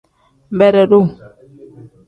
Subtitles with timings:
[0.57, 0.99] Beredu.